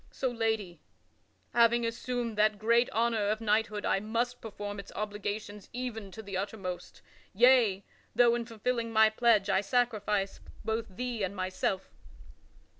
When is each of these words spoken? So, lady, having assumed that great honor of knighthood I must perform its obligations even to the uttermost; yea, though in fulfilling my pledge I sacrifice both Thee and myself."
So, 0.09 0.31
lady, 0.31 0.79
having 1.53 1.85
assumed 1.85 2.35
that 2.35 2.57
great 2.57 2.89
honor 2.89 3.29
of 3.29 3.39
knighthood 3.39 3.85
I 3.85 3.99
must 3.99 4.41
perform 4.41 4.79
its 4.79 4.91
obligations 4.95 5.69
even 5.73 6.09
to 6.13 6.23
the 6.23 6.35
uttermost; 6.37 7.03
yea, 7.35 7.83
though 8.15 8.33
in 8.33 8.47
fulfilling 8.47 8.91
my 8.91 9.11
pledge 9.11 9.47
I 9.47 9.61
sacrifice 9.61 10.39
both 10.65 10.87
Thee 10.89 11.21
and 11.21 11.35
myself." 11.35 11.91